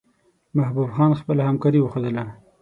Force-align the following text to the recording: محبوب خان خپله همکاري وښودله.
محبوب 0.57 0.89
خان 0.95 1.11
خپله 1.19 1.41
همکاري 1.49 1.79
وښودله. 1.81 2.23